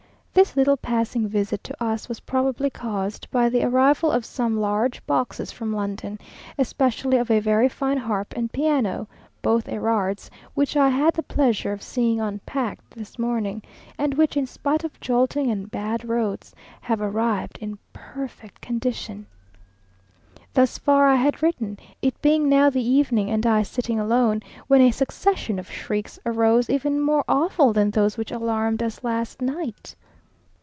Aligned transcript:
This 0.33 0.55
little 0.55 0.77
passing 0.77 1.27
visit 1.27 1.61
to 1.65 1.83
us 1.83 2.07
was 2.07 2.21
probably 2.21 2.69
caused 2.69 3.29
by 3.31 3.49
the 3.49 3.65
arrival 3.65 4.09
of 4.11 4.23
some 4.23 4.57
large 4.61 5.05
boxes 5.05 5.51
from 5.51 5.73
London, 5.73 6.17
especially 6.57 7.17
of 7.17 7.29
a 7.29 7.41
very 7.41 7.67
fine 7.67 7.97
harp 7.97 8.33
and 8.33 8.49
piano, 8.49 9.09
both 9.41 9.67
Erard's, 9.67 10.31
which 10.53 10.77
I 10.77 10.87
had 10.87 11.15
the 11.15 11.21
pleasure 11.21 11.73
of 11.73 11.83
seeing 11.83 12.21
unpacked 12.21 12.91
this 12.95 13.19
morning, 13.19 13.61
and 13.97 14.13
which, 14.13 14.37
in 14.37 14.47
spite 14.47 14.85
of 14.85 14.97
jolting 15.01 15.51
and 15.51 15.69
bad 15.69 16.07
roads, 16.07 16.55
have 16.79 17.01
arrived 17.01 17.57
in 17.59 17.77
perfect 17.91 18.61
condition.... 18.61 19.27
Thus 20.53 20.77
far 20.77 21.07
I 21.09 21.15
had 21.15 21.43
written, 21.43 21.77
it 22.01 22.19
being 22.21 22.47
now 22.47 22.69
the 22.69 22.87
evening, 22.89 23.29
and 23.29 23.45
I 23.45 23.63
sitting 23.63 23.99
alone, 23.99 24.43
when 24.67 24.79
a 24.79 24.91
succession 24.91 25.59
of 25.59 25.69
shrieks 25.69 26.19
arose, 26.25 26.69
even 26.69 27.01
more 27.01 27.25
awful 27.27 27.73
than 27.73 27.91
those 27.91 28.15
which 28.15 28.31
alarmed 28.31 28.81
us 28.81 29.03
last 29.03 29.41
night. 29.41 29.93